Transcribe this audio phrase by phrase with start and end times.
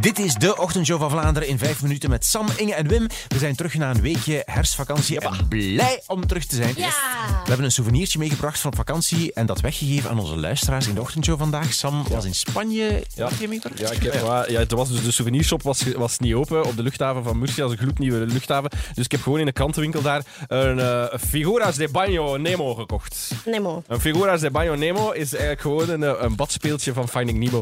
[0.00, 3.06] Dit is de ochtendshow van Vlaanderen in vijf minuten met Sam, Inge en Wim.
[3.28, 6.72] We zijn terug na een weekje herfstvakantie en blij om terug te zijn.
[6.76, 6.88] Ja.
[7.42, 11.00] We hebben een souvenirtje meegebracht van vakantie en dat weggegeven aan onze luisteraars in de
[11.00, 11.72] ochtendshow vandaag.
[11.72, 13.04] Sam was in Spanje.
[13.14, 13.28] Ja.
[13.74, 16.76] Ja, ik heb, maar, ja, het was dus de souvenirshop was, was niet open op
[16.76, 18.70] de luchthaven van Murcia, dat is een gloednieuwe luchthaven.
[18.94, 23.30] Dus ik heb gewoon in de krantenwinkel daar een eh, Figuras de Baño Nemo gekocht.
[23.44, 23.82] Nemo.
[23.86, 27.60] Een Figuras de Baño Nemo is eigenlijk gewoon een, eh, een badspeeltje van Finding Nemo.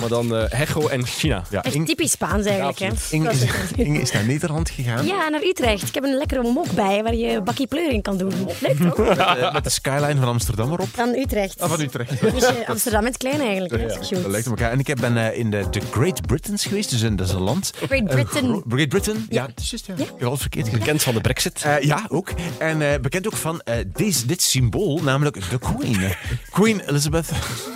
[0.00, 1.44] maar dan eh Hecho en China.
[1.54, 2.78] Ja, Echt Inge, typisch Spaans eigenlijk.
[2.78, 2.92] Ja, hè?
[3.10, 3.42] Inge is,
[3.86, 5.06] Inge is naar Nederland gegaan.
[5.06, 5.88] Ja, naar Utrecht.
[5.88, 8.32] Ik heb een lekkere mok bij waar je bakkie pleur in kan doen.
[8.60, 8.98] Leuk toch?
[9.06, 10.88] Eh, met de skyline van Amsterdam erop.
[10.92, 11.60] Van Utrecht.
[11.60, 12.20] Ah, van Utrecht.
[12.34, 13.72] Dus eh, Amsterdam is klein eigenlijk.
[13.76, 13.86] Hè?
[13.86, 14.72] Dat is Dat lijkt op elkaar.
[14.72, 17.40] En ik ben eh, in de, de Great Britains geweest, dus in, dat is een
[17.40, 17.72] land.
[17.76, 18.44] Great Britain.
[18.44, 19.94] gro- Great Britain, ja, het is juist, ja.
[19.94, 20.84] Ik heb alles verkeerd gezegd.
[20.84, 21.62] Bekend van de Brexit.
[21.62, 22.32] Eh, ja, ook.
[22.58, 25.98] En eh, bekend ook van eh, deze, dit symbool, namelijk de Queen.
[26.50, 27.28] Queen Elizabeth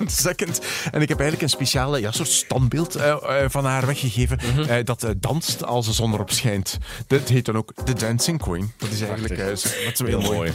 [0.26, 0.50] II.
[0.90, 4.38] En ik heb eigenlijk een speciale ja, soort standbeeld eh, eh, van haar weggegeven.
[4.68, 6.78] eh, dat danst als de zon erop schijnt.
[7.06, 8.72] Dit heet dan ook de Dancing Queen.
[8.78, 10.52] Dat is eigenlijk eh, zo- dat is zo heel mooi.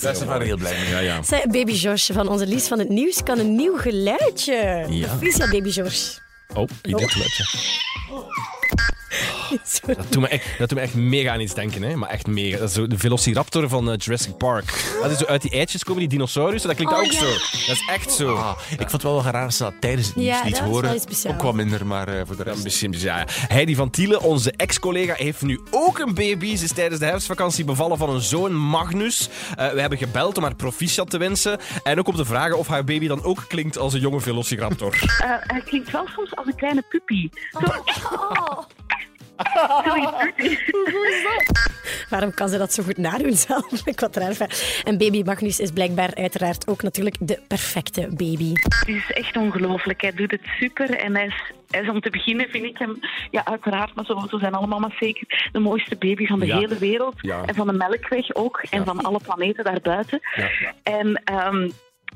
[0.00, 0.88] Daar zijn we heel blij mee.
[0.90, 1.22] Ja, ja.
[1.22, 4.84] Zij, baby George van onze Lies van het Nieuws kan een nieuw geluidje.
[4.88, 5.06] Ja.
[5.06, 6.20] Proficiat, baby George.
[6.54, 7.44] Oh, ik dit geluidje.
[9.86, 11.96] Dat doet, me echt, dat doet me echt mega aan iets denken, hè?
[11.96, 12.58] maar echt mega.
[12.58, 14.94] Dat is zo de Velociraptor van eh, Jurassic Park.
[15.02, 17.18] Dat is zo uit die eitjes komen, die dinosaurussen, dat klinkt Oh, ook ja.
[17.18, 17.26] zo.
[17.66, 18.34] Dat is echt zo.
[18.34, 20.56] Ah, ik vond het wel wel raar als ze dat tijdens het nieuws Ja, niet
[20.56, 21.00] dat horen.
[21.28, 22.62] Ook wat minder, maar eh, voor de Ja, rest...
[22.64, 23.24] misschien, ja, ja.
[23.28, 26.56] Heidi van Tielen, onze ex-collega, heeft nu ook een baby.
[26.56, 29.28] Ze is tijdens de herfstvakantie bevallen van een zoon, Magnus.
[29.56, 31.58] Eh, we hebben gebeld om haar proficiat te wensen.
[31.82, 34.94] En ook om te vragen of haar baby dan ook klinkt als een jonge velociraptor.
[34.94, 37.28] Eh, hij klinkt wel soms als een kleine puppy.
[37.50, 37.60] Zo,
[39.84, 41.46] zoiets doet hij.
[42.08, 43.86] Waarom kan ze dat zo goed nadoen zelf?
[43.86, 44.36] Ik wat raar.
[44.84, 48.52] En baby Magnus is blijkbaar uiteraard ook natuurlijk de perfecte baby.
[48.54, 50.00] Het is echt ongelooflijk.
[50.00, 50.90] Hij doet het super.
[50.98, 52.98] En hij is, hij is om te beginnen, vind ik hem,
[53.30, 56.58] ja, uiteraard, maar zo, zo zijn allemaal maar zeker, de mooiste baby van de Ja.
[56.58, 57.14] hele wereld.
[57.20, 57.42] Ja.
[57.46, 58.62] En van de Melkweg ook.
[58.70, 60.20] En van alle planeten daarbuiten.
[60.82, 61.22] En.
[61.24, 61.68] ehm,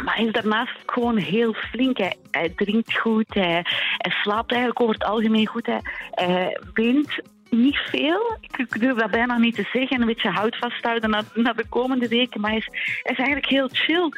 [0.04, 1.98] maar hij is daarnaast gewoon heel flink.
[2.30, 3.64] Hij, drinkt goed, hij,
[3.98, 5.66] slaapt eigenlijk over het algemeen goed.
[5.66, 5.80] Hij,
[6.10, 7.20] hij weent
[7.50, 8.36] niet veel.
[8.40, 10.00] Ik durf dat bijna niet te zeggen.
[10.00, 12.40] Een beetje hout vasthouden naar, de komende weken.
[12.40, 12.68] Maar hij is,
[13.02, 14.08] hij is eigenlijk heel chill.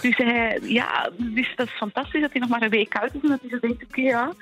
[0.00, 3.20] Dus, hij, ja, dus dat is fantastisch dat hij nog maar een week uit is.
[3.22, 4.00] En dat hij zo denkt, oké.
[4.00, 4.32] Ja,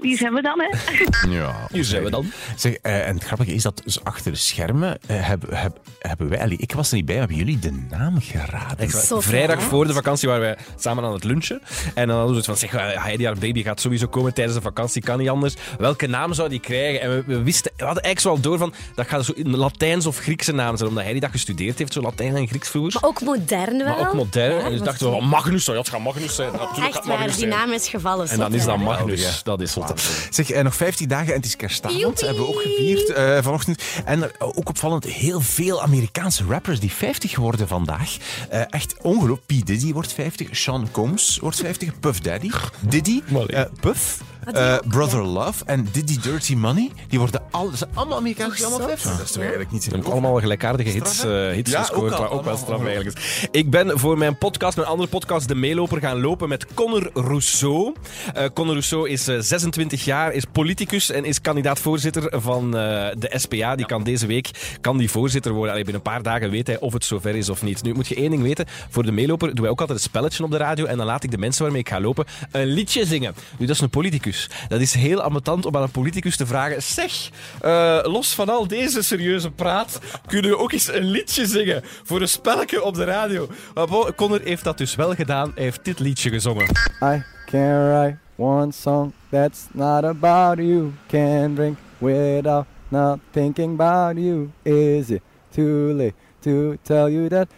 [0.00, 0.70] hier zijn we dan, hè.
[1.38, 2.30] Ja, Hier zijn we dan.
[2.56, 6.28] Zeg, eh, en het grappige is dat dus achter de schermen eh, hebben, heb- hebben
[6.28, 6.40] wij...
[6.40, 8.90] allee, ik was er niet bij, maar hebben jullie de naam geraden?
[8.90, 9.68] Zo Vrijdag fijn.
[9.68, 11.62] voor de vakantie waren wij samen aan het lunchen.
[11.94, 14.56] En dan hadden we zoiets van, zeg, eh, Heidi, haar baby gaat sowieso komen tijdens
[14.56, 15.54] de vakantie, kan niet anders.
[15.78, 17.00] Welke naam zou die krijgen?
[17.00, 19.56] En we, we wisten, we hadden eigenlijk zo al door van, dat gaat zo een
[19.56, 23.00] Latijns of Griekse naam zijn, omdat Heidi dat gestudeerd heeft, zo Latijn en Grieks vroeger.
[23.00, 23.86] Maar ook modern wel.
[23.86, 24.54] Maar ook modern.
[24.54, 26.52] Ja, en dus dachten we, oh, Magnus, ja, het gaat Magnus zijn.
[26.52, 27.48] Natuurlijk gaat Echt het waar, die zijn.
[27.48, 28.28] naam is gevallen.
[28.28, 28.78] En dan is dat?
[28.78, 29.42] Magnus.
[29.56, 30.10] Dat is waanzin.
[30.30, 32.00] Zeg, eh, nog 15 dagen en het is kerstavond.
[32.00, 32.26] Joepie.
[32.26, 33.82] Hebben we ook gevierd eh, vanochtend.
[34.04, 38.16] En er, ook opvallend, heel veel Amerikaanse rappers die 50 worden vandaag.
[38.48, 39.40] Eh, echt ongelooflijk.
[39.46, 39.66] P.
[39.66, 44.20] Diddy wordt 50, Sean Combs wordt 50, Puff Daddy, Diddy, eh, Puff,
[44.52, 46.90] Eh, Brother Love en Diddy Dirty Money.
[47.08, 48.88] Die worden al, zijn allemaal Amerikaanse allemaal zot.
[48.88, 49.16] 50.
[49.16, 50.12] Dat is toch eigenlijk niet geloven?
[50.12, 53.46] allemaal gelijkaardige hits, eh, hits Ja, gescoord, ook al, ook wel straf eigenlijk is.
[53.50, 57.94] Ik ben voor mijn podcast, mijn andere podcast, De Meeloper, gaan lopen met Conor Rousseau.
[58.34, 63.32] Eh Conor Rousseau is eh, 26 jaar, is politicus en is kandidaat-voorzitter van eh, de
[63.34, 63.76] SPA.
[63.76, 65.70] Die kan deze week kan die voorzitter worden.
[65.70, 67.82] Allee, binnen een paar dagen weet hij of het zover is of niet.
[67.82, 68.66] Nu moet je één ding weten.
[68.90, 71.24] Voor De Meeloper doen wij ook altijd een spelletje op de radio en dan laat
[71.24, 73.34] ik de mensen waarmee ik ga lopen een liedje zingen.
[73.58, 74.31] Nu, dat is een politicus.
[74.68, 78.66] Dat is heel ambetant om aan een politicus te vragen zeg, eh, los van al
[78.66, 83.04] deze serieuze praat, kunnen we ook eens een liedje zingen voor een spelletje op de
[83.04, 83.48] radio.
[83.74, 85.52] Maar Connor heeft dat dus wel gedaan.
[85.54, 86.66] Hij heeft dit liedje gezongen.
[87.02, 90.92] I can write one song that's not about you.
[91.08, 94.50] Can drink without not thinking about you.
[94.62, 97.48] Is it too late to tell you that.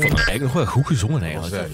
[0.00, 1.68] Vond ik nog wel goed gezongen eigenlijk.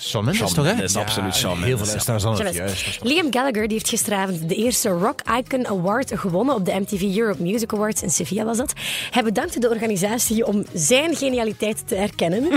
[0.00, 0.74] Shawn is toch, hè?
[0.74, 2.98] Dat is absoluut Shawn Heel veel luisteraars aan het juist.
[3.02, 7.42] Liam Gallagher die heeft gisteravond de eerste Rock Icon Award gewonnen op de MTV Europe
[7.42, 8.72] Music Awards in Sevilla was dat.
[9.10, 12.50] Hij bedankte de organisatie om zijn genialiteit te erkennen.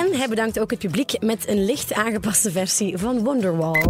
[0.00, 3.80] en hij bedankt ook het publiek met een licht aangepaste versie van Wonderwall.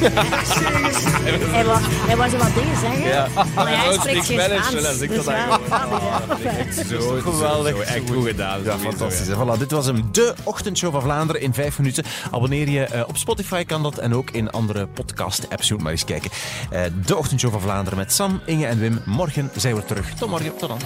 [0.00, 3.26] Hij, wou, hij wat dingen zeggen, Ja.
[3.54, 5.00] maar hij spreekt geen Spaans.
[5.00, 5.34] ik Dus dat
[6.88, 7.76] Zo, Geweldig.
[7.76, 8.62] Zo, echt goed gedaan.
[8.64, 9.26] Ja, fantastisch.
[9.28, 12.04] Voilà, dit was hem, de ochtendshow van Vlaanderen in vijf minuten.
[12.30, 13.98] Abonneer je eh, op Spotify, kan dat.
[13.98, 15.68] En ook in andere podcast-apps.
[15.68, 16.30] Je moet maar eens kijken.
[16.70, 19.00] Eh, de ochtendshow van Vlaanderen met Sam, Inge en Wim.
[19.04, 20.10] Morgen zijn we terug.
[20.18, 20.56] Tot morgen.
[20.56, 20.78] Tot dan.